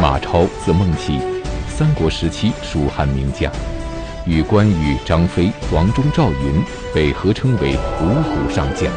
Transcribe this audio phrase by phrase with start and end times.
[0.00, 1.20] 马超字孟起，
[1.68, 3.52] 三国时期蜀汉名将，
[4.24, 6.62] 与关羽、张飞、黄忠、赵云
[6.94, 8.88] 被合称为五虎上将。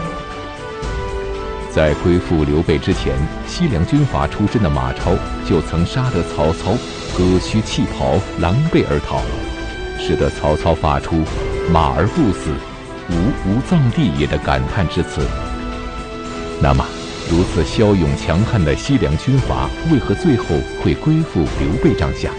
[1.72, 3.16] 在归附刘备之前，
[3.48, 5.16] 西凉军阀出身的马超
[5.50, 6.78] 就曾杀得曹操
[7.18, 9.22] 割须弃袍、狼狈而逃，
[10.00, 11.24] 使得曹操发出
[11.74, 12.52] “马儿不死，
[13.10, 15.26] 吾无葬地也”的感叹之词。
[16.62, 16.86] 那么，
[17.30, 20.46] 如此骁勇强悍的西凉军阀，为何最后
[20.84, 22.32] 会归附刘备帐下？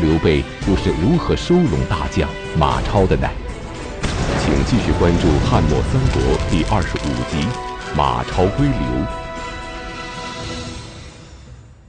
[0.00, 3.28] 刘备又是如何收拢大将马超的呢？
[4.40, 7.48] 请继续关注《汉末三国》第二十五集
[7.96, 8.76] 《马超归刘》。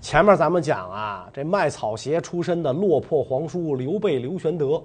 [0.01, 4.81] 前面咱们讲啊，这卖草鞋出身的落魄皇叔刘备刘玄德，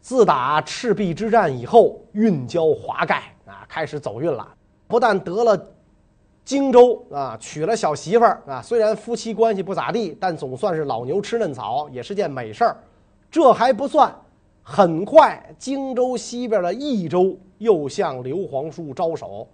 [0.00, 4.48] 自打赤壁之战以后，运交华盖啊，开始走运了，
[4.88, 5.56] 不但得了。
[6.48, 12.74] 荆州啊，娶了小媳妇儿啊，虽然夫妻关系不咋地，但总算是老牛吃嫩草，也是件美事儿。
[13.30, 14.10] 这还不算，
[14.62, 19.46] 很快荆州西边的益州又向刘皇叔招手，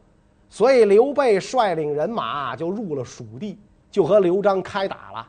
[0.48, 3.58] 所以刘备率领人马就入了蜀地，
[3.91, 5.27] 就和刘璋开打了。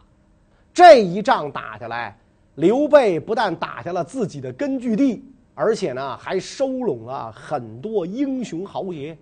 [0.71, 2.15] 这一仗打下来，
[2.57, 9.17] 刘备不但打下了自己的根据地，而且呢，还收拢了很多英雄豪杰。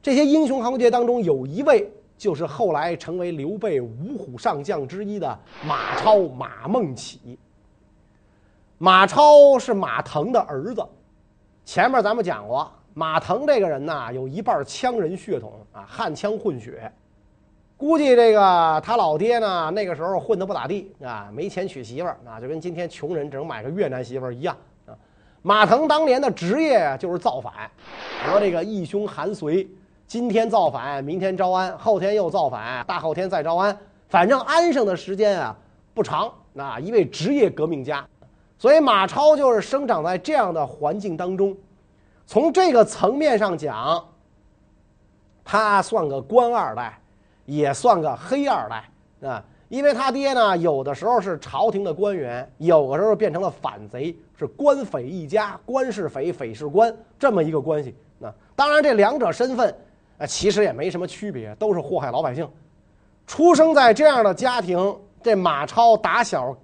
[0.00, 7.38] 这些英雄豪杰当中，有一位就是后来成为刘备五虎上将之一的马超马孟起。
[8.78, 10.86] 马超是马腾的儿子，
[11.64, 16.90] 前面咱们讲过，马腾这个人呢，有一半羌人血统啊，汉羌混血。
[17.76, 24.94] 估计这个他老爹呢，那个时候混得不咋地啊，没钱娶媳妇儿啊，就跟今天穷人只能买个越南媳妇儿一样啊。
[25.42, 27.52] 马腾当年的职业，就是造反，
[28.26, 29.68] 和这个义兄韩遂。
[30.08, 33.78] 今天造反，明天招安，后天又造反，大后天再招安，
[34.08, 35.54] 反正安生的时间啊
[35.92, 36.32] 不长。
[36.54, 38.08] 那一位职业革命家，
[38.56, 41.54] 所以马超就是生长在这样的环境当中。
[42.26, 44.02] 从这个层面上讲，
[45.44, 46.98] 他算个官二代，
[47.44, 49.44] 也算个黑二代啊。
[49.68, 57.94] 因为他爹呢，有的时候是朝廷的官员，有的时候变成了反贼，是官匪一家，官是匪，匪是官，这么一个关系。
[58.18, 59.76] 那当然，这两者身份。
[60.18, 62.48] 啊，其实也没什么区别，都是祸害老百姓。
[63.26, 66.56] 出生在这样的家庭，这马超打小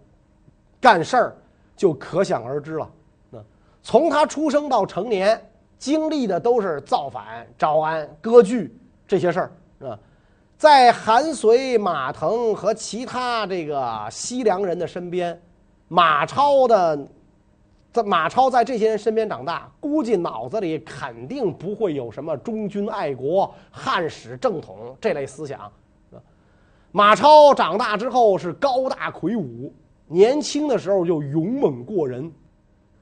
[0.81, 1.37] 干事儿
[1.76, 2.91] 就可想而知了。
[3.31, 3.38] 那
[3.82, 5.41] 从他出生到成年，
[5.78, 8.76] 经历的都是造反、招安、割据
[9.06, 9.53] 这些事儿
[9.86, 9.98] 啊。
[10.56, 15.41] 在韩遂、马腾和其他这个西凉人的身边，
[15.88, 16.98] 马超的。
[17.94, 25.71] 在马超在这些人身边长大，估计脑子里肯定不会有什么忠君爱国、汉室正统这类思想。
[26.91, 29.72] 马超长大之后是高大魁梧，
[30.09, 32.33] 年轻的时候就勇猛过人，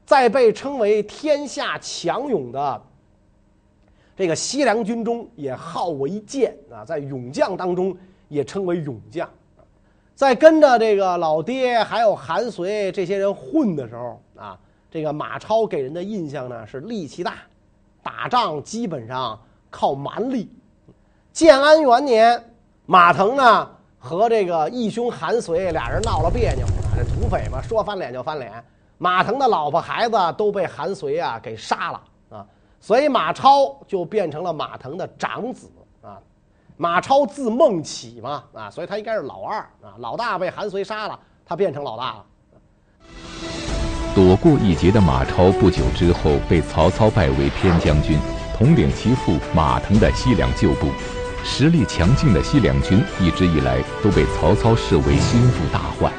[0.04, 2.82] 在被称为天下强勇的
[4.14, 7.96] 这个西凉军中也号为剑啊，在勇将当中
[8.28, 9.26] 也称为勇将。
[10.14, 14.60] 在跟着这个老爹还有韩遂这些人混的时候啊。
[14.92, 17.36] 这个马超给人的印象呢是力气大，
[18.02, 20.52] 打仗基本上靠蛮力。
[21.32, 22.54] 建安元年，
[22.84, 28.62] 马腾呢和这个义兄韩遂俩人闹了别扭，这土匪嘛，说翻脸就翻脸。
[28.98, 32.46] 马腾的老婆孩子都被韩遂啊给杀了啊，
[32.78, 35.70] 所以马超就变成了马腾的长子
[36.02, 36.20] 啊。
[36.76, 39.96] 马超字孟起嘛啊，所以他应该是老二啊。
[39.96, 42.26] 老大被韩遂杀了，他变成老大了。
[44.14, 48.18] 躲过一劫的马超，不久之后被曹操拜为偏将军，
[48.54, 50.88] 统领其父马腾的西凉旧部。
[51.42, 56.12] 实力强劲的西凉军一直以来都被曹操视为心腹大患。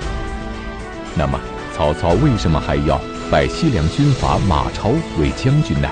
[1.15, 1.39] 那么，
[1.71, 2.99] 曹操为什么还要
[3.31, 4.89] 拜西凉军阀马超
[5.19, 5.87] 为将军呢？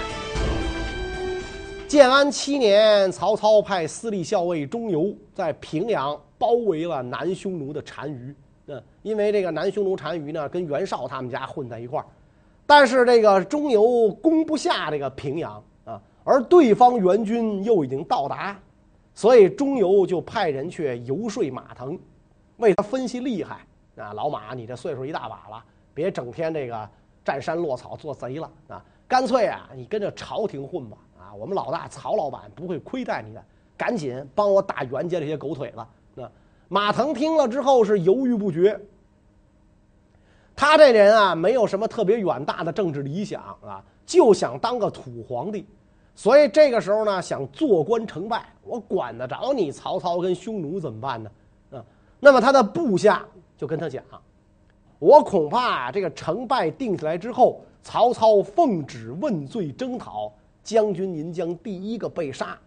[1.88, 8.36] 建安七年，曹操派司隶校尉钟繇在平阳包围了南匈奴的单于。
[8.72, 12.06] 嗯，因为这个南匈奴单于呢，跟袁绍他们家混在一块儿，
[12.66, 18.58] 但是这个中游攻不下这个平阳啊，而对方援军又已经到达，
[19.14, 22.00] 所以中游就派人去游说马腾，
[22.58, 23.66] 为他分析厉害
[23.98, 25.62] 啊，老马，你这岁数一大把了，
[25.94, 26.90] 别整天这个
[27.26, 33.44] 占山落草做贼了啊，干脆啊，你跟着朝廷混吧啊，我们老大曹老板不会亏待你的，
[33.76, 35.80] 赶紧帮我打袁家这些狗腿子
[36.22, 36.32] 啊。
[36.74, 38.80] 马腾听了之后是犹豫不决。
[40.56, 45.66] 他这人啊，没有什么特别远大的政治理想啊，就想当个土皇帝，
[46.16, 48.46] 所以这个时候呢，想坐观成败。
[48.64, 51.32] 我管得着你曹操跟匈奴怎么办呢？
[51.72, 51.84] 啊，
[52.22, 53.26] 那么他的部下
[53.58, 54.02] 就跟他讲
[54.98, 60.32] ：“我恐怕这个成败定下来之后，曹操奉旨问罪征讨，
[60.64, 62.58] 将军您将第一个被杀。”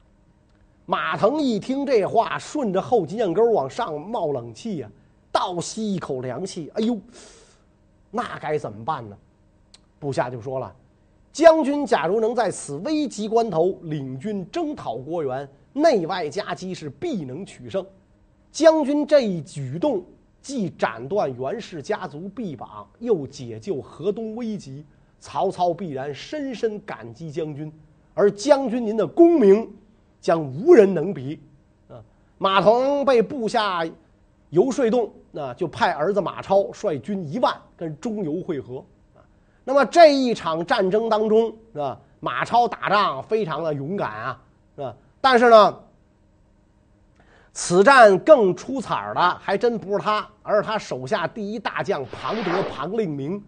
[0.87, 4.91] 马腾一听这话，顺着后脊梁沟往上冒冷气呀、
[5.33, 6.71] 倒吸一口凉气。
[6.75, 6.99] 哎呦，
[8.11, 9.17] 那该怎么办呢？
[9.99, 10.75] 部下就说了
[11.33, 17.85] ：“将军假如能在此危急关头领军征讨郭援，内外夹击，是必能取胜。
[18.53, 20.05] 将军这一举动。”
[20.45, 24.85] 既斩断袁氏家族臂膀，又解救河东危急，
[25.19, 27.73] 曹操必然深深感激将军，
[28.13, 29.67] 而将军您的功名
[30.25, 31.39] 将无人能比。
[31.91, 32.01] 啊，
[32.39, 33.87] 马腾被部下
[34.49, 38.83] 游说动，那就派儿子马超率军一万跟中游会合。
[39.15, 39.21] 啊，
[39.65, 44.41] 那么这一场战争当中，啊，马超打仗非常的勇敢啊，
[44.79, 45.81] 啊，但是呢。
[47.57, 53.41] 此战更出彩的还真不是他，而是他手下第一大将庞德庞令明。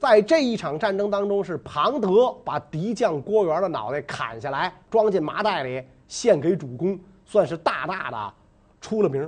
[0.00, 5.80] 在这一场战争当中，是庞德把敌将郭援的脑袋砍下来，装进麻袋里
[6.12, 8.34] 献给主公，算是大大的
[8.82, 9.26] 出了名。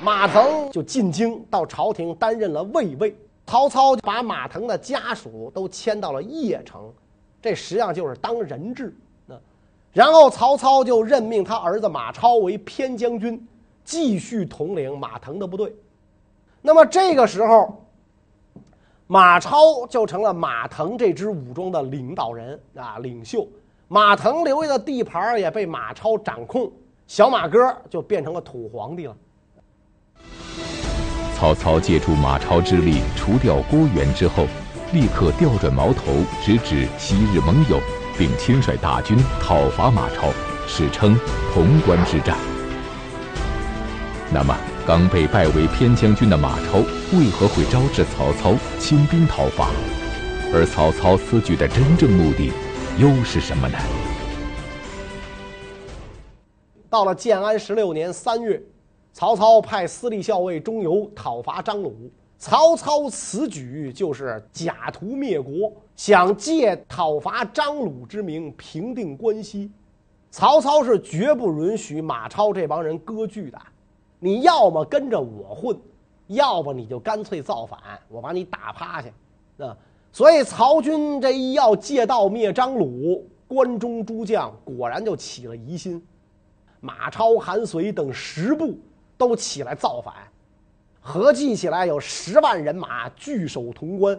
[0.00, 3.14] 马腾就进京到朝廷担任了卫尉，
[3.46, 6.90] 曹操就把马腾的家属都迁到了邺城，
[7.42, 8.96] 这实际上就是当人质。
[9.26, 9.38] 那
[9.92, 13.46] 然后曹操就任命他儿子马超为偏将军。
[13.84, 15.70] 继续统领马腾的部队，
[16.62, 17.84] 那么这个时候，
[19.06, 23.46] 马超就成了马腾这支武装的领导人啊，领袖。
[23.88, 26.72] 马腾留下的地盘也被马超掌控，
[27.06, 27.58] 小马哥
[27.90, 29.14] 就变成了土皇帝了。
[31.36, 34.46] 曹操借助马超之力除掉郭援之后，
[34.92, 37.78] 立刻调转矛头直指昔日盟友，
[38.16, 40.28] 并亲率大军讨伐马超，
[40.66, 41.14] 史称
[41.52, 42.36] 潼关之战。
[44.32, 46.78] 那么，刚被拜为偏将军的马超
[47.18, 49.68] 为何会招致曹操亲兵讨伐？
[50.54, 52.50] 而曹操此举的真正目的
[52.96, 53.76] 又是什么呢？
[56.88, 58.62] 到了建安十六年三月，
[59.12, 61.92] 曹操派司隶校尉钟繇讨伐张鲁。
[62.38, 69.72] 曹操此举就是假图灭国，想借讨伐张鲁之名平定关西。
[70.30, 73.58] 曹操是绝不允许马超这帮人割据的。
[74.20, 75.76] 你要么跟着我混，
[76.28, 79.08] 要不你就干脆造反，我把你打趴下。
[79.66, 79.76] 啊，
[80.14, 86.00] 所以曹军这一要借道灭张鲁，关中诸将果然就起了疑心。
[86.78, 88.78] 马超、韩遂等十部
[89.18, 90.14] 都起来造反，
[91.00, 94.16] 合计起来有十万人马据守潼关。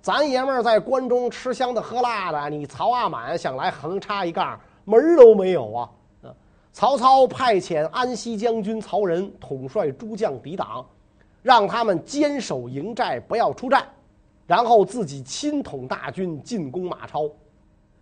[0.00, 5.90] 咱爷们儿在关中吃香的喝辣的，你曹阿满想来横插一杠，门儿都没有啊！
[6.72, 10.86] 曹操派遣安西将军曹仁统帅诸将抵挡，
[11.42, 13.84] 让他们坚守营寨，不要出战，
[14.48, 17.30] 然后自己亲统大军进攻马超，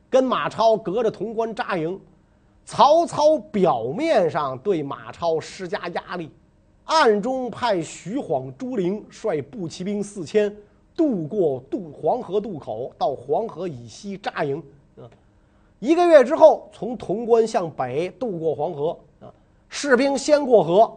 [0.08, 2.00] 跟马超隔着潼关扎营。
[2.64, 6.30] 曹操表面上对马超施加压力，
[6.84, 10.56] 暗中派徐晃、朱灵率步骑兵四千
[10.96, 14.62] 渡过渡黄河渡口，到黄河以西扎营。
[15.80, 19.34] 一个月之后，从潼关向北渡过黄河啊，
[19.68, 20.96] 士兵先过河，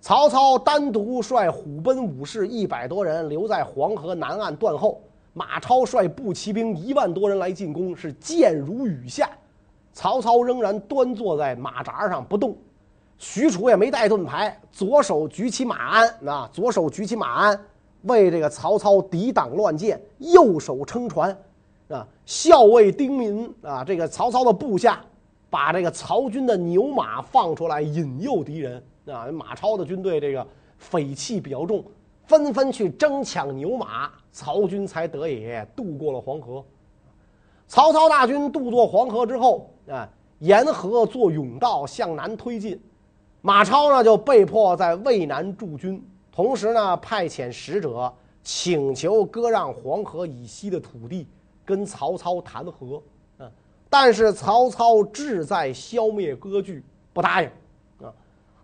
[0.00, 5.00] 曹操单独率虎贲武士一百多人留在黄河南岸断后，
[5.34, 9.28] 马超率步骑兵一万多人来进攻，是箭如雨下。
[9.92, 12.56] 曹操仍然端坐在马扎上不动，
[13.18, 17.60] 许褚也没带盾牌，左手举起马鞍啊，左手举起马鞍
[18.02, 21.36] 为这个曹操抵挡乱箭，右手撑船。
[21.88, 25.00] 啊，校尉丁民啊，这个曹操的部下，
[25.50, 28.80] 把这个曹军的牛马放出来引诱敌人
[29.12, 29.26] 啊。
[29.32, 30.46] 马超的军队这个
[30.76, 31.84] 匪气比较重，
[32.24, 36.64] 纷纷去争抢牛马，曹军才得以渡过了黄河。
[37.66, 42.80] 曹操大军渡过黄河之后啊，沿河做甬道向南推进，
[43.40, 48.12] 马超呢就被迫在渭南驻军，同时呢派遣使者
[48.42, 51.26] 请求割让黄河以西的土地。
[51.64, 53.02] 跟曹操谈和，
[53.40, 53.52] 嗯，
[53.90, 57.50] 但是曹操志在消灭割据，不答应，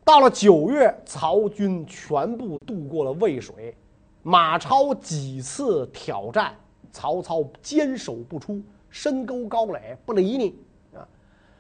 [0.05, 3.75] 到了九月，曹军全部渡过了渭水，
[4.23, 6.55] 马超几次挑战，
[6.93, 10.55] 曹操坚守不出，深沟高垒不理你，
[10.95, 11.09] 啊，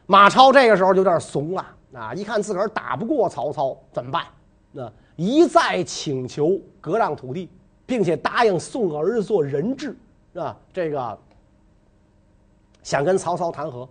[0.07, 4.25] 马超这个时候就有点怂了，啊，一看自个儿打不过曹操，怎么办？
[4.73, 7.49] 那一再请求割让土地，
[7.87, 9.97] 并且答应送儿子做人质，
[10.35, 11.19] 啊，这个。
[12.83, 13.89] 想跟曹操谈和，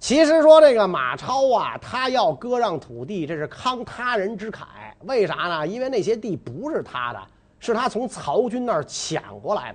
[0.00, 4.62] 其实说这个马超啊，他要割让土地，这是慷他人之慨
[5.04, 5.66] 为啥呢？
[5.66, 7.20] 因为那些地不是他的，
[7.58, 9.74] 是他从曹军那儿抢过来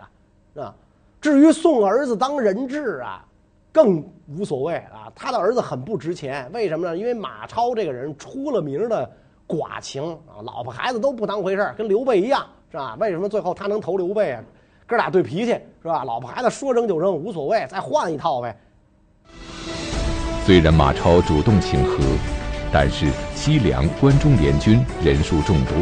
[0.55, 0.73] 的，啊。
[1.19, 3.25] 至于送儿子当人质啊，
[3.71, 5.11] 更无所谓啊。
[5.13, 6.97] 他的儿子很不值钱，为什么呢？
[6.97, 9.09] 因为马超这个人出了名的
[9.47, 12.95] 寡情啊，老婆孩子都不当回事，跟刘备一样，是吧？
[12.99, 14.43] 为什么最后他能投刘备啊？
[14.87, 15.51] 哥俩对脾气
[15.81, 16.03] 是吧？
[16.05, 18.57] 老婆孩子说扔就扔，无所谓，再换一套呗。
[20.45, 22.03] 虽然马超主动请和，
[22.69, 25.73] 但是西凉关中联军人数众多，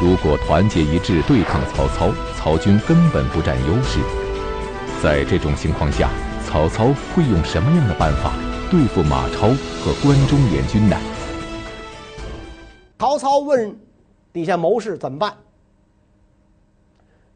[0.00, 3.98] 如果团结一致对抗曹操，曹军根本不占优势。
[5.02, 6.08] 在这种情况下，
[6.46, 8.32] 曹操会用什么样的办法
[8.70, 9.48] 对付马超
[9.82, 10.96] 和关中联军呢？
[12.96, 13.76] 曹操问
[14.32, 15.36] 底下谋士怎么办？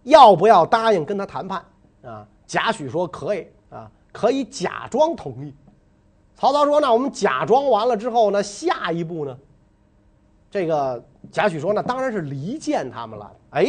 [0.04, 1.64] 要不要答应跟他谈判？
[2.04, 5.52] 啊，贾诩说可以啊，可以假装同意。
[6.36, 8.42] 曹操说：“那我们假装完了之后呢？
[8.42, 9.36] 下一步呢？”
[10.50, 13.66] 这个贾诩说：“那当然是离间他们了。”哎，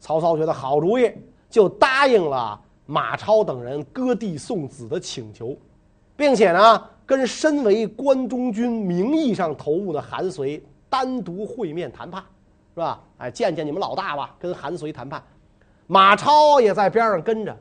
[0.00, 1.12] 曹操觉得好主意，
[1.48, 2.60] 就答应了。
[2.86, 5.56] 马超等人割地送子的请求，
[6.16, 12.22] 并且呢，跟身为关中军名义上头目的韩遂单独会面谈判，
[12.74, 13.00] 是吧？
[13.18, 15.22] 哎，见见你们老大吧，跟韩遂谈判。
[15.86, 17.56] 马超也在边上跟着。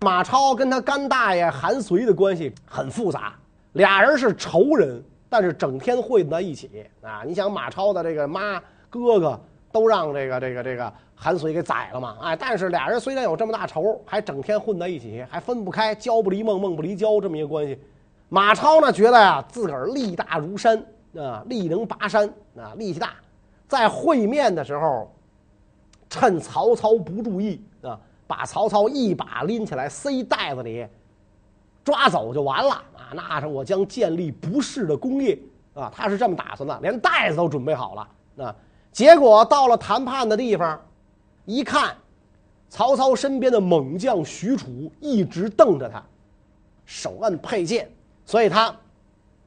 [0.00, 3.34] 马超跟他干大爷韩遂的关系很复杂，
[3.72, 7.22] 俩人是仇人，但是整天混在一起啊。
[7.26, 8.60] 你想马超的这个妈
[8.90, 10.92] 哥哥都让这个这个这个。
[11.20, 12.16] 韩遂给宰了嘛？
[12.22, 17.76] 哎，但是俩人虽然有这么大仇，还整天混在一起，还分不开，交不离孟，孟不离交，这么一个关系。
[18.28, 20.80] 马超呢，觉得呀，自个儿力大如山
[21.16, 23.14] 啊，力能拔山啊，力气大。
[23.66, 25.12] 在会面的时候，
[26.08, 27.98] 趁曹操不注意啊，
[28.28, 30.86] 把曹操一把拎起来塞袋子里，
[31.82, 32.80] 抓走就完了！
[33.14, 35.38] 那是我将建立不世的功业
[35.74, 35.92] 啊！
[35.94, 38.54] 他是这么打算的，连袋子都准备好了啊。
[38.90, 40.80] 结果到了谈判的地方。
[41.50, 41.96] 一看，
[42.68, 46.02] 曹操身边的猛将许褚一直瞪着他，
[46.84, 47.90] 手摁佩剑，
[48.26, 48.70] 所以他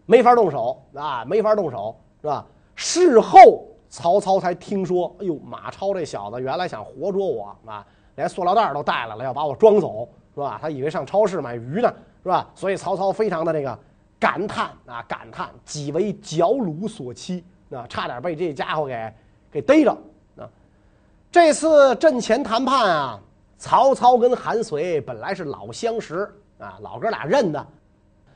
[0.08, 2.44] 没法动手啊，没法动手，是吧？
[2.76, 10.58] 事后曹操才听说，哎呦，马超这小子原来想活捉我啊，连塑料袋都带来了，要把我装走，是吧？
[10.60, 12.50] 他以为上超市买鱼呢，是吧？
[12.54, 13.78] 所以曹操非常的这个
[14.20, 19.14] 感叹啊，感叹，己为绞虏所欺啊，差点被这家伙给
[19.52, 19.92] 给逮着
[20.38, 20.48] 啊。
[21.32, 23.20] 这次阵前谈判啊，
[23.58, 27.68] 曹操跟韩遂本来是老相识啊，老哥俩认得，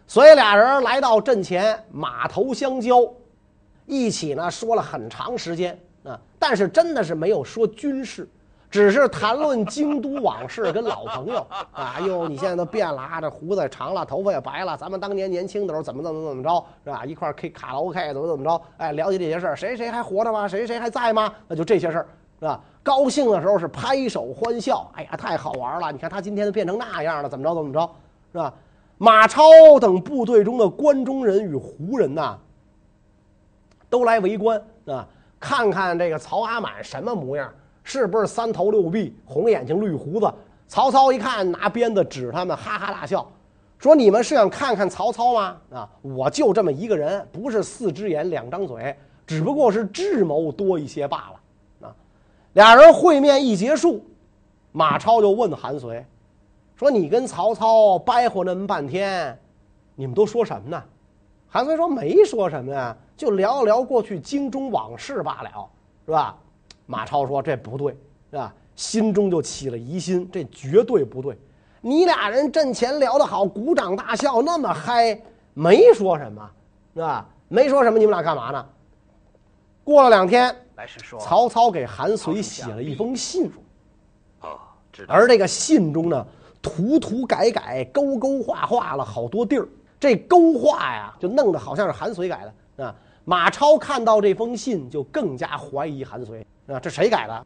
[0.08, 3.08] 所以俩人来到阵前，马头相交，
[3.86, 8.28] 一起呢说了很长时间啊，但是真的是没有说军事，
[8.76, 17.06] 只是谈论京都往事，跟老朋友啊， 哎呦，你现在都变了啊，这胡子也长了，头发也白了，咱们当年年轻的时候怎么怎么怎么着是吧？
[17.06, 18.62] 一块 K 卡拉 OK 怎么怎么着？
[18.76, 20.46] 哎，了解这些事儿，谁谁还活着吗？
[20.46, 21.34] 谁谁还在吗？
[21.48, 22.08] 那就这些事儿。
[22.38, 22.60] 是吧？
[22.84, 25.90] 高兴的时候是拍手欢笑，哎呀，太好玩了！
[25.90, 27.90] 你看他今天都变成那样了，怎么着怎么着，
[28.34, 28.54] 是吧？
[28.98, 32.38] 马超等部队中的关中人与胡人呐，
[33.90, 35.08] 都来围观啊，
[35.40, 37.50] 看看这个曹阿满什么模样，
[37.86, 40.30] 是不是三头六臂、红眼睛、绿胡子？
[40.68, 43.26] 曹操一看，拿鞭子指他们，哈哈大笑，
[43.78, 45.58] 说：“你们是想看看曹操吗？
[45.72, 51.96] 啊，我就这么一个人，不是四只眼两张嘴，只不过是智谋多一些罢了。”啊
[52.54, 54.04] 俩人会面一结束，
[54.72, 56.04] 马超就问韩遂
[56.76, 59.38] ：“说你跟曹操掰活那么半天，
[59.94, 60.84] 你们都说什么呢？”
[61.48, 65.70] 韩遂说：“没说什么呀，就聊聊过去京中往事罢了，
[66.06, 66.36] 是吧？”
[66.86, 67.96] 马超说：“这不对，
[68.32, 68.54] 是吧？
[68.76, 71.38] 心中就起了疑心，这绝对不对。
[71.82, 75.20] 你俩人阵前聊得好，鼓掌大笑，那么嗨，
[75.54, 76.50] 没说什么，
[76.94, 77.28] 是吧？
[77.48, 78.66] 没说什么，你们俩干嘛呢？”
[79.84, 80.56] 过了两天。
[81.22, 83.50] 曹操给韩遂写了一封信，
[85.08, 86.28] 而这个信中呢，
[86.62, 89.66] 涂涂改改、勾勾画画了好多地儿。
[89.98, 92.42] 这勾画呀，就弄得好像是韩遂改
[92.78, 92.96] 的啊。
[93.26, 97.46] 马超看到这封信，就更加怀疑韩遂啊，这谁改的？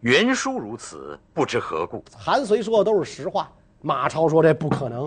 [0.00, 2.02] 原书如此，不知何故。
[2.16, 5.04] 韩遂说的都是实话，马超说这不可能，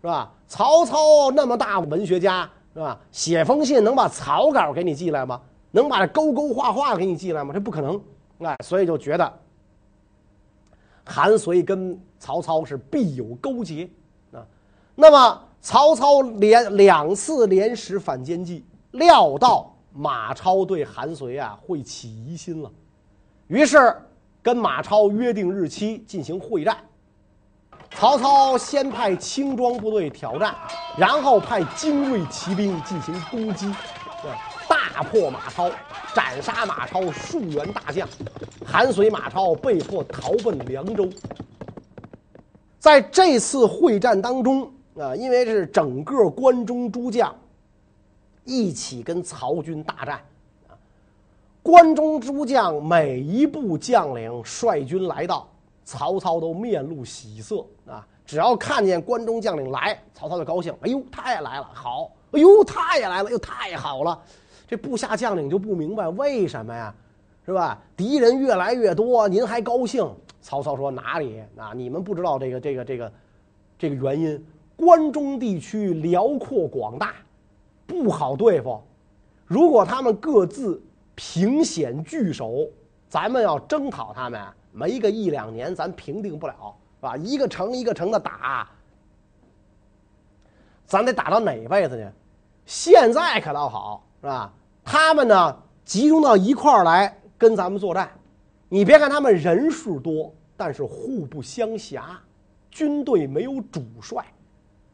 [0.00, 0.32] 是吧？
[0.48, 2.98] 曹操那么大文学家，是吧？
[3.12, 5.40] 写封信能把草稿给你寄来吗？
[5.70, 7.54] 能把这勾勾画画给你寄来吗？
[7.54, 8.02] 这不可能，
[8.40, 9.32] 哎，所以就觉得
[11.04, 13.88] 韩遂跟曹操是必有勾结
[14.32, 14.44] 啊。
[14.96, 22.70] 那么曹操连两次连使反间计，料到马超对韩遂啊会起疑心了，
[23.48, 23.94] 于是
[24.42, 26.76] 跟马超约定日期进行会战。
[27.90, 30.54] 曹操先派轻装部队挑战，
[30.96, 33.70] 然后派精锐骑兵进行攻击，
[34.66, 35.70] 大破马超，
[36.14, 38.08] 斩杀马超数员大将，
[38.64, 41.06] 韩遂、马超被迫逃奔凉州。
[42.78, 47.34] 在这次会战当中啊，因为是整个关中诸将
[48.44, 50.20] 一起跟曹军大战
[50.68, 50.74] 啊，
[51.62, 55.48] 关中诸将每一部将领率军来到，
[55.84, 58.06] 曹操都面露喜色啊。
[58.24, 60.72] 只要看见关中将领来，曹操就高兴。
[60.80, 62.10] 哎呦，他也来了，好！
[62.30, 64.18] 哎呦，他也来了，又太好了。
[64.66, 66.94] 这部下将领就不明白为什么呀，
[67.44, 67.78] 是吧？
[67.96, 70.08] 敌人越来越多，您还高兴？
[70.40, 71.72] 曹操说：“哪里啊？
[71.74, 73.12] 你们不知道这个这个这个
[73.78, 74.46] 这个原因。
[74.76, 77.14] 关中地区辽阔广大，
[77.92, 78.82] 不好对付。
[79.44, 80.82] 如果他们各自
[81.14, 82.66] 凭险据守，
[83.08, 84.40] 咱们要征讨他们，
[84.72, 86.54] 没个一两年，咱平定不了。”
[87.02, 87.16] 是吧？
[87.16, 88.68] 一个城一个城的打，
[90.86, 92.08] 咱得打到哪辈子去？
[92.64, 94.52] 现在可倒好，是吧？
[94.84, 98.08] 他们呢集中到一块儿来跟咱们作战。
[98.68, 102.20] 你别看他们人数多，但是互不相辖，
[102.70, 104.24] 军队没有主帅，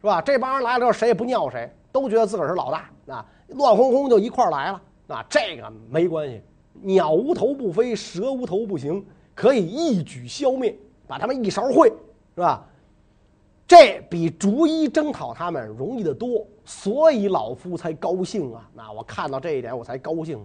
[0.00, 0.22] 是吧？
[0.22, 1.70] 这帮人来了之后，谁也不尿谁，
[2.02, 4.82] 都觉得自个儿是老大啊，乱哄哄就一块儿来了。
[5.08, 6.42] 啊，这个没关系，
[6.82, 10.76] 鸟无头不飞，蛇无头不行，可以一举消灭。
[11.06, 11.86] 把他们一勺烩，
[12.34, 12.66] 是吧？
[13.66, 18.68] 这比逐一征讨他们容易得多，所以老夫才高兴啊！
[18.74, 20.38] 那我看到这一点，我才高兴。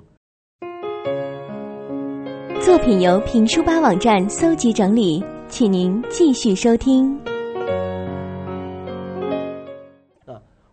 [2.61, 7.32] 作品由评书吧网站搜集整理，请您继续收听。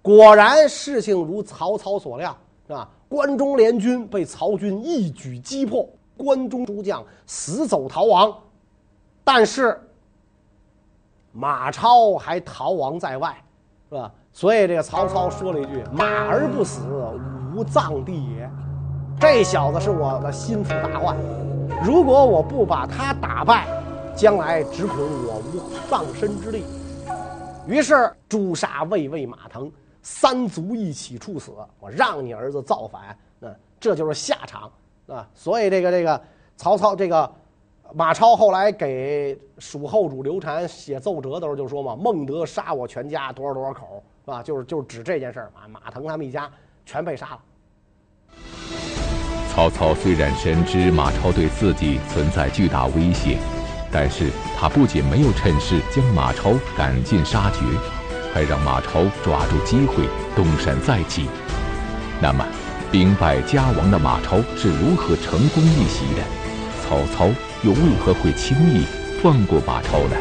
[0.03, 8.35] 果然事情如曹操所料，是吧，关中联军被曹军一举击破，关中诸将死走逃亡。
[9.23, 9.79] 但是
[11.33, 13.37] 马超还逃亡在外，
[13.89, 14.13] 是吧？
[14.33, 16.83] 所以这个曹操说了一句：“马儿不死，
[17.55, 18.51] 吾葬地也。”
[19.21, 21.17] 这小子是我的心腹大患，
[21.85, 23.69] 如果我不把他打败，
[24.17, 26.65] 将来只恐我无葬身之地。
[27.67, 29.71] 于是诛杀魏魏马腾，
[30.03, 31.53] 三族一起处死。
[31.79, 34.71] 我让你儿子造反，那这就是下场
[35.07, 35.29] 啊！
[35.35, 36.21] 所以这个这个
[36.57, 37.31] 曹操这个。
[37.93, 44.41] 马超后来给蜀后主刘禅写奏折的时候就说嘛：“孟德杀我全家多少多少口，是吧？
[44.45, 45.67] 就是就是指这件事儿啊。
[45.67, 46.49] 马腾他们一家
[46.87, 47.41] 全被杀了。”
[49.53, 53.41] 曹操虽然深知马超对自己存在巨大威胁，
[53.91, 57.59] 但是他不仅没有趁势将马超赶尽杀绝，
[58.33, 61.29] 还让马超抓住机会东山再起。
[62.23, 62.45] 那么，
[62.93, 66.23] 兵败家亡的马超是如何成功逆袭的？
[66.83, 67.29] 曹操
[67.63, 68.85] 又为何会轻易
[69.23, 70.17] 放过马超呢？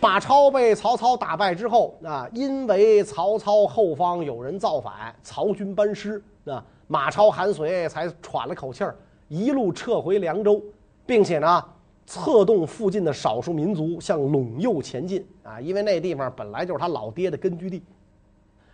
[0.00, 8.96] 马超被曹操打败之后啊，因为曹操后方有人造反，曹军班师啊，马超、韩遂才喘了口气儿，
[9.28, 10.62] 一路撤回凉州，
[11.04, 11.62] 并且呢，
[12.10, 17.80] 策动附近的少数民族向陇右前进啊，因为那地方本来就是他老爹的根据地。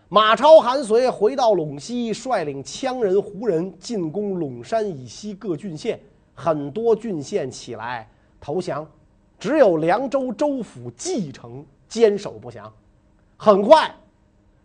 [0.08, 6.00] 马超、韩遂回到陇西，率领羌人、胡人进攻陇山以西各郡县。
[6.32, 8.08] 很多郡县起来
[8.40, 8.90] 投降，
[9.38, 12.72] 只有凉州州府蓟城坚守不降。
[13.36, 13.94] 很快，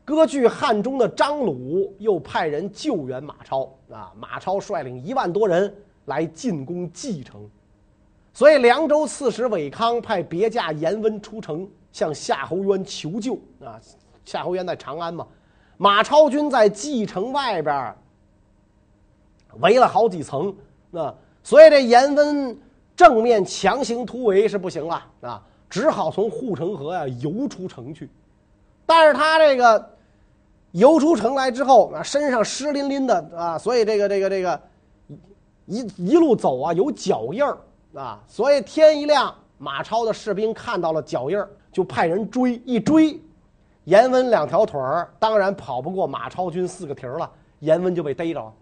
[0.05, 4.13] 割据汉中的张鲁又派人救援马超啊！
[4.17, 7.49] 马超率领一万多人来进攻蓟城，
[8.33, 13.79] 所以凉州刺史韦康派别驾严温出城向夏侯渊求救啊！
[14.23, 15.27] 夏侯渊在长安嘛，
[15.77, 17.93] 马超军在蓟城外边
[19.59, 20.55] 围了好几层
[20.93, 21.13] 啊。
[21.43, 22.57] 所以这严温
[22.95, 28.09] 正面强行突围是不行了啊，只好从护城河呀游出城去。
[28.85, 29.89] 但是他这个
[30.71, 34.61] 游出城来之后啊，身上湿淋淋的啊，所以这个这个这个
[35.65, 37.57] 一一路走啊有脚印儿
[37.93, 38.21] 啊。
[38.27, 41.37] 所以天一亮，马超的士兵看到了脚印，
[41.71, 42.55] 就派人追。
[42.65, 43.19] 一追，
[43.83, 48.53] 严温两条腿儿当然跑不过马超军四个蹄儿了，严温就被逮着了。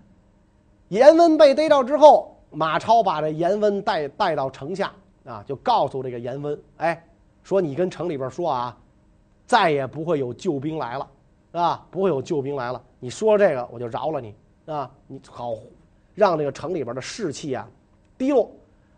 [0.89, 2.35] 严温被逮着之后。
[2.51, 4.91] 马超把这严温带带到城下
[5.23, 7.07] 啊，就告诉这个严温，哎，
[7.43, 8.75] 说你跟城里边说啊，
[9.45, 11.07] 再也不会有救兵来了，
[11.51, 12.81] 啊，不会有救兵来了。
[12.99, 14.33] 你说这个，我就饶了你
[14.65, 15.53] 啊，你好，
[16.15, 17.67] 让这个城里边的士气啊
[18.17, 18.49] 低落。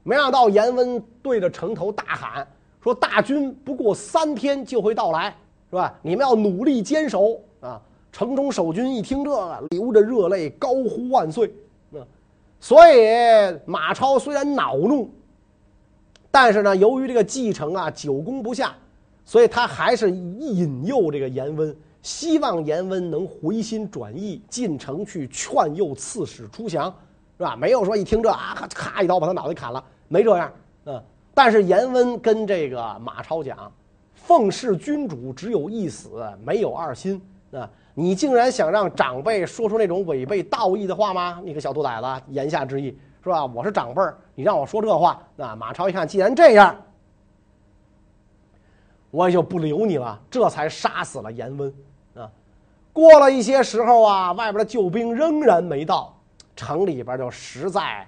[0.03, 2.47] 没想到严温对着城头大喊
[2.83, 5.35] 说：“大军不过三天就会到来，
[5.69, 5.93] 是吧？
[6.01, 11.53] 你们要努力坚守啊！”城中守军一听这个，流着热泪，高呼万岁。
[12.59, 12.93] 所以
[13.65, 15.09] 马超虽然恼怒，
[16.29, 18.75] 但是呢，由于这个蓟城啊久攻不下，
[19.25, 26.93] 所以他还是引诱这个严温希望严温能回心转意，进城去劝诱刺史出降，
[27.41, 27.55] 是吧？
[27.55, 30.51] 没有说一听这啊，咔咔一刀把他脑袋砍了，没这样。
[30.85, 33.71] 嗯，但是严温跟这个马超讲，
[34.13, 37.19] 奉事君主只有一死，没有二心。
[37.51, 41.41] 啊，你竟然想让长辈说出那种违背道义的话吗？
[41.43, 43.43] 你个小兔崽子，言下之意是吧？
[43.43, 46.75] 我是长辈儿，你让我说这话，那马超一看，既然这样。
[49.09, 51.73] 我也就不留你了，这才杀死了严温，
[52.15, 52.29] 啊，
[52.93, 56.15] 过了一些时候啊，外边的救兵仍然没到，
[56.55, 58.07] 城里边就实在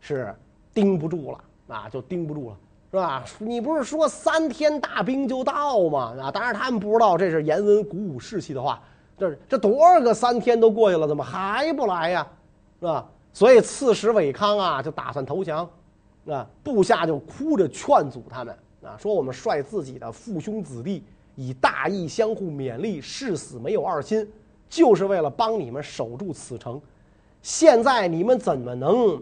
[0.00, 0.34] 是
[0.72, 2.56] 盯不住了，啊，就盯不住了，
[2.90, 3.24] 是吧？
[3.38, 6.14] 你不是说三天大兵就到吗？
[6.20, 8.80] 啊，当然他们不知道这是严温鼓舞士气的话，
[9.18, 12.26] 这这多少个三天都过去了，怎么还不来呀？
[12.78, 13.08] 是吧？
[13.32, 15.68] 所以刺史韦康啊，就打算投降，
[16.26, 18.56] 啊，部下就哭着劝阻他们。
[18.84, 24.26] 啊，说我们率自己的父兄子弟以大义相互勉励，誓死没有二心，
[24.68, 26.80] 就是为了帮你们守住此城。
[27.48, 29.18] 现在你们怎么能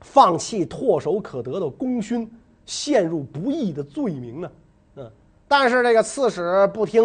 [0.00, 2.28] 放弃唾手可得的功勋，
[2.66, 4.50] 陷入不义的罪名呢？
[4.96, 5.10] 嗯，
[5.46, 7.04] 但是这个刺史不听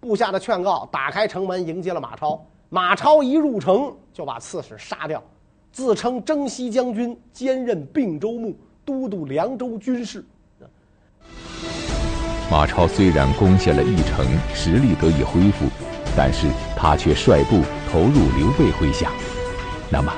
[0.00, 2.42] 部下的劝告，打开城门迎接了马超。
[2.70, 5.22] 马超一入城就把刺史杀掉，
[5.70, 10.24] 自称征西将军，兼任并州牧，都督凉州军事。
[12.50, 15.66] 马超虽然攻下了驿城，实力得以恢复，
[16.16, 17.60] 但是他却率部
[17.92, 19.12] 投入刘备麾下。
[19.90, 20.12] 那么，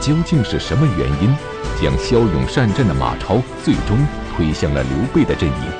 [0.00, 1.34] 究竟是什么原因，
[1.80, 3.98] 将骁勇善战的马超最终
[4.32, 5.72] 推向了刘备的阵营？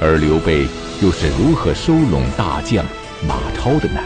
[0.00, 0.66] 而刘备
[1.02, 2.84] 又是如何收拢大将
[3.26, 4.00] 马超的呢？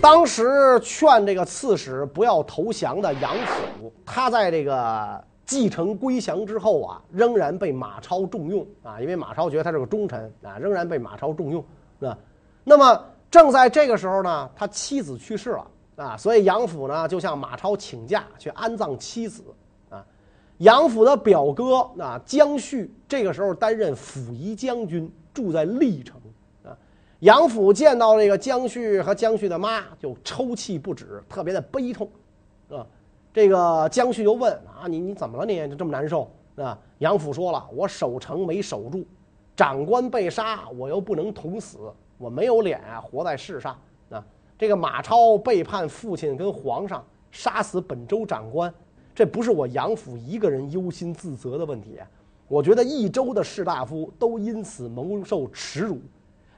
[0.00, 5.24] 当时劝这个刺史不要投降的杨府，他在这个。
[5.44, 11.62] 继承归降之后啊，仍然被马超重用啊，因为马超觉得他是个忠臣啊，仍然被马超重用
[12.00, 12.16] 啊。
[12.64, 19.44] 那么正在这个时候呢，他妻子去世了啊，所以杨府呢就向马超请假去安葬妻子
[19.90, 20.04] 啊。
[20.58, 26.20] 杨府的表哥啊姜旭这个时候担任抚夷将军，住在历城
[26.64, 26.76] 啊。
[27.20, 32.08] 杨府见到这个姜旭和姜旭的妈，就抽泣不止，特别的悲痛
[32.70, 32.86] 啊。
[33.32, 35.44] 这个姜旭就问啊，你你怎么了？
[35.46, 36.78] 你就这么难受啊？
[36.98, 39.06] 杨府说了，我守城没守住，
[39.56, 41.78] 长官被杀，我又不能同死，
[42.18, 43.78] 我没有脸啊活在世上
[44.10, 44.24] 啊。
[44.62, 48.72] 这个马超背叛父亲跟皇上，杀死本州长官，
[49.12, 51.98] 这不是我杨府一个人忧心自责的问题，
[52.46, 56.00] 我觉得益州的士大夫都因此蒙受耻辱。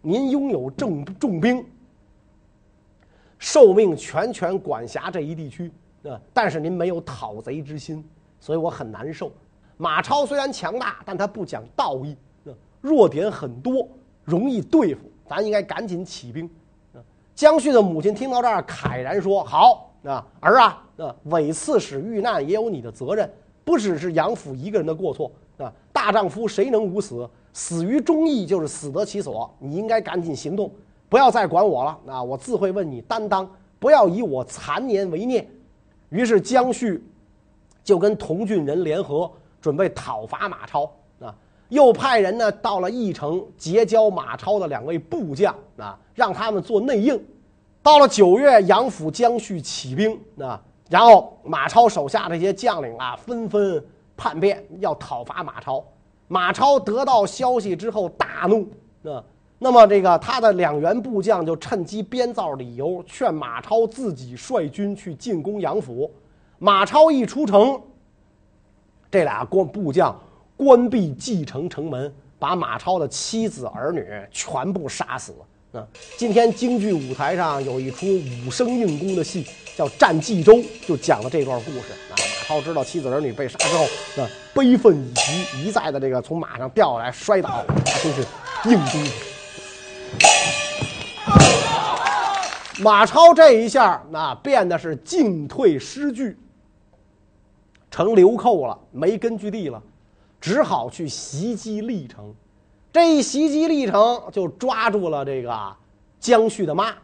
[0.02, 1.64] 您拥有重重兵，
[3.38, 5.72] 受命全权管辖这一地区。
[6.02, 6.20] 呃！
[6.34, 8.04] 但是您没有讨贼之心，
[8.38, 9.32] 所以我很难受。
[9.78, 12.14] 马超虽然强大，但他不讲道义，
[12.82, 13.88] 弱点很多，
[14.24, 15.10] 容易对付。
[15.26, 16.50] 咱应该赶紧起兵。
[17.34, 23.28] 姜旭的母亲听到这儿，慨然说：“好啊，儿啊，啊，韦刺史遇难也有你的责任，
[23.64, 25.72] 不只是杨府一个人的过错啊。
[25.92, 27.28] 大丈夫谁能无死？
[27.52, 29.52] 死于忠义就是死得其所。
[29.58, 30.70] 你应该赶紧行动，
[31.08, 32.22] 不要再管我了啊！
[32.22, 35.48] 我自会问你担当，不要以我残年为念。”
[36.10, 37.02] 于是姜旭
[37.82, 39.28] 就跟同郡人联合，
[39.60, 40.88] 准备讨伐马超，
[41.68, 47.20] 又派人呢到了义城结交马超的两位部将啊，让他们做内应。
[47.82, 53.84] 到了九月，杨府姜旭起兵啊，然后马超手下这些将领啊纷纷
[54.16, 55.84] 叛变，要讨伐马超。
[56.28, 58.66] 马超得到消息之后大怒
[59.10, 59.22] 啊，
[59.58, 66.10] 那么这个他的两员部将就趁机编造理由，劝马超自己率军去进攻杨府。
[66.58, 67.78] 马超一出城，
[69.10, 70.18] 这俩官部将
[70.56, 75.34] 关闭蓟城城门，把马超的妻子儿女全部杀死。
[75.72, 75.84] 啊，
[76.16, 78.06] 今天京剧舞台上有一出
[78.46, 79.44] 武生硬功的戏，
[79.76, 80.54] 叫《战冀州》，
[80.86, 81.92] 就讲了这段故事。
[82.10, 83.84] 啊，马超知道妻子儿女被杀之后，
[84.22, 87.64] 啊，悲愤已极，一再的这个从马上掉下来摔倒，
[88.02, 88.20] 真是
[88.70, 89.04] 硬功。
[92.80, 96.38] 马超这一下，那变得是进退失据。
[97.90, 99.82] 成流寇了，没根据地了，
[100.44, 102.34] 只好去袭击历城。
[102.92, 105.74] 这一袭击历城，就抓住了这个
[106.20, 106.94] 姜旭的妈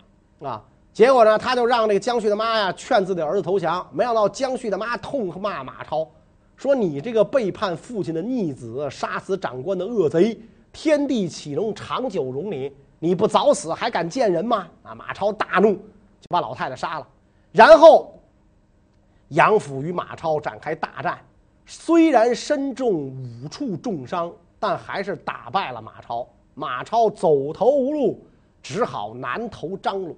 [0.42, 0.62] 啊。
[0.92, 3.88] 结果呢，他就让这个姜旭的妈呀劝自己儿子投降。
[3.94, 6.06] 没想到姜旭的妈痛骂马超，
[6.54, 10.38] 说：“你这个背叛父亲的逆子，杀死长官的恶贼，
[10.70, 12.70] 天地岂能长久容你？
[12.98, 14.94] 你不早死，还敢见人吗？”啊！
[14.94, 17.08] 马超大怒，就把老太太杀了，
[17.52, 18.14] 然后。
[19.28, 21.16] 杨府与马超展开大战，
[21.72, 26.26] 虽然身中五处重伤，但还是打败了马超。
[26.52, 28.26] 马超走投无路，
[28.60, 30.16] 只好南投张鲁。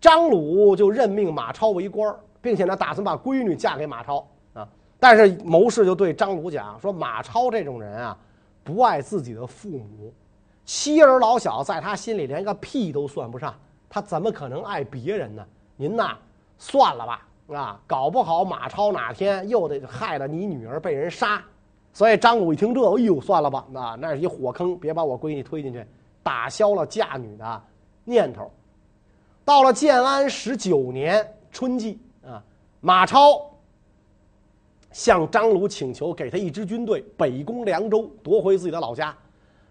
[0.00, 4.68] 张鲁就任命马超为官，并且呢，打算把闺女嫁给马超啊。
[4.98, 8.18] 但是谋士就对张鲁讲说：“马超这种人啊，
[8.64, 10.12] 不爱自己的父母，
[10.64, 13.54] 妻儿老小在他心里连个屁都算不上，
[13.88, 15.46] 他怎么可能爱别人呢？
[15.76, 16.18] 您呐，
[16.58, 21.42] 算了吧。”啊，搞不好马超哪天又得害得你女儿被人杀，
[21.92, 25.86] 所以张鲁一听这，哎呦，算了吧，那那是一火坑，别把我闺女推进去，
[26.22, 27.62] 打消了嫁女的
[28.04, 28.50] 念头。
[29.44, 32.42] 到了建安十九年春季啊，
[32.80, 33.40] 马超
[34.92, 39.14] 向张鲁请求给他一支军队，北攻凉州，夺回自己的老家。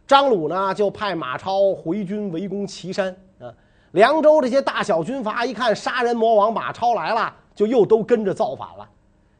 [0.05, 3.53] 张鲁呢，就派马超回军围攻岐山啊。
[3.91, 7.33] 凉州这些大小军阀一看杀人魔王马超来了。
[7.53, 8.89] 就又都跟着造反了，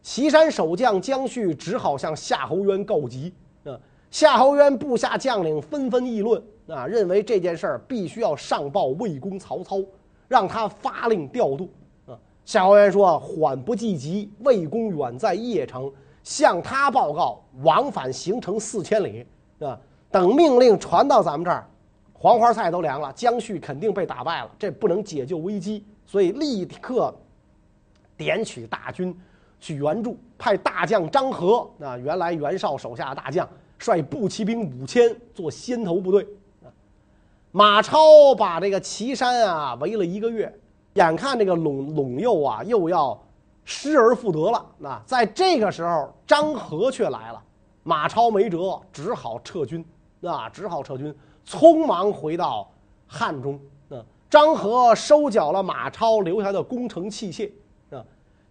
[0.02, 3.34] 岐山守将姜旭只好向夏侯渊告急。
[3.63, 9.78] 啊，夏侯渊部下将领纷纷议论，啊，认为这件事儿必须要上报魏公曹操，
[10.28, 11.69] 让他发令调度。
[12.08, 15.91] 啊，夏侯渊说：“缓不济急，魏公远在邺城，
[16.24, 19.26] 向他报告，往返行程四千里。
[19.60, 19.80] 啊，
[20.12, 21.65] 等命令传到咱们这儿，
[22.13, 27.13] 黄花菜都凉了，姜旭肯定被打败了，这不能解救危机，所以立刻。”
[28.21, 29.17] 点取大军
[29.60, 36.27] 去援助，派大将张合，那原来袁绍手下的大将，率步骑兵五千做先头部队。
[37.51, 40.53] 马超把这个岐山啊围了一个月，
[40.93, 43.19] 眼看这个陇陇右啊又要
[43.65, 44.63] 失而复得了。
[44.77, 47.41] 那在这个时候，张合却来了，
[47.81, 49.84] 马超没辙，只好撤军。
[50.21, 51.12] 啊，只好撤军，
[51.43, 52.69] 匆忙回到
[53.07, 53.60] 汉中。
[53.89, 53.97] 啊，
[54.29, 57.49] 张合收缴了马超留下的攻城器械。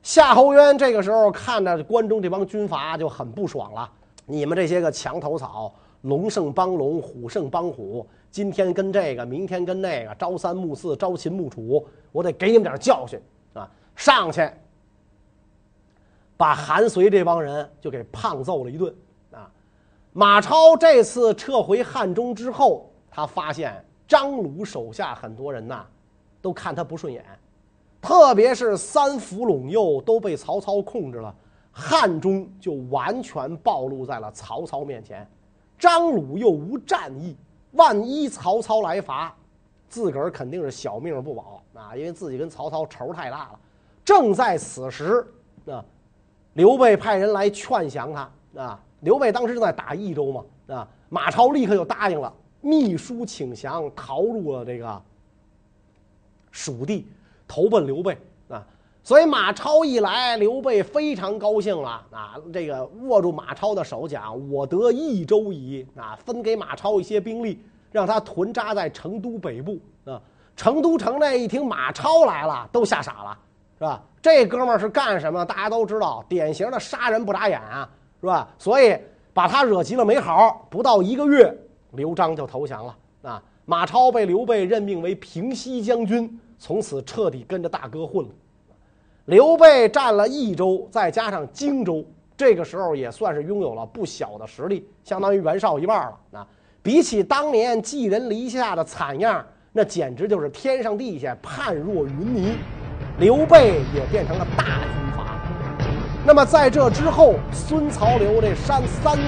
[0.02, 3.90] 夏侯渊这个时候看着关中这帮军阀就很不爽了。
[4.24, 13.20] 你们这些个墙头草，龙胜帮龙，虎胜帮虎，今天跟这个，明天跟那个，朝三暮四，朝秦暮楚，我得给你们点教训
[13.52, 13.68] 啊！
[13.94, 14.48] 上去，
[16.36, 18.94] 把韩遂这帮人就给胖揍了一顿
[19.32, 19.50] 啊！
[20.12, 25.84] 马超这次撤回汉中之后，他发现张鲁手下很多人呐，
[26.40, 27.22] 都看他不顺眼。
[28.00, 31.34] 特别是三辅陇右都被曹操控制了，
[31.70, 35.28] 汉中就完全暴露在了曹操面前。
[35.78, 37.36] 张鲁又无战意，
[37.72, 39.34] 万一曹操来伐，
[39.88, 41.96] 自个儿肯定是小命不保啊！
[41.96, 43.58] 因为自己跟曹操仇太大了。
[44.04, 45.26] 正在此时，
[45.66, 45.84] 啊，
[46.54, 48.82] 刘备派人来劝降他啊。
[49.00, 55.02] 刘备当时正在打益州嘛，啊，马超立刻就答应了，密书请降，逃入了这个
[56.50, 57.06] 蜀地。
[57.50, 58.16] 投奔刘备
[58.48, 58.64] 啊，
[59.02, 62.36] 所以马超一来，刘备非常高兴了啊。
[62.52, 67.60] 这个握住马超的手讲：“我得益州矣啊！”分给马超一些兵力，
[67.90, 70.22] 让他屯扎在成都北部啊。
[70.54, 73.38] 成都城内一听马超来了，都吓傻了，
[73.78, 74.00] 是吧？
[74.22, 75.44] 这哥们儿是干什么？
[75.44, 78.48] 大家都知道，典型的杀人不眨眼啊，是吧？
[78.58, 78.96] 所以
[79.34, 81.52] 把他惹急了没好，不到一个月，
[81.94, 83.42] 刘璋就投降了啊。
[83.64, 86.38] 马超被刘备任命为平西将军。
[86.60, 88.30] 从此彻底跟着大哥混了。
[89.24, 92.04] 刘备占了益州，再加上荆州，
[92.36, 96.38] 这个时候也算是拥有了不小的实力，相当于袁绍一半了。
[96.38, 96.46] 啊，
[96.82, 99.42] 比起当年寄人篱下的惨样，
[99.72, 102.52] 那简直就是天上地下，判若云泥。
[103.18, 105.40] 刘备也变成了大军阀。
[106.26, 109.18] 那么在这之后，孙曹刘这三三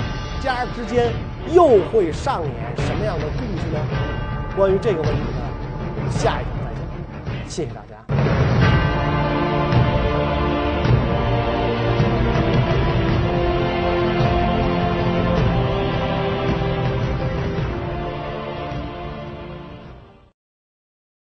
[0.43, 1.11] 家之间
[1.55, 3.79] 又会上演什么样的故事呢？
[4.55, 5.41] 关于这个问题呢，
[5.97, 6.52] 我们下一。
[7.53, 8.42] 谢谢大家。